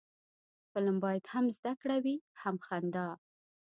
فلم 0.71 0.95
باید 1.03 1.25
هم 1.33 1.45
زده 1.57 1.73
کړه 1.81 1.97
وي، 2.03 2.15
هم 2.41 2.55
خندا 2.65 3.07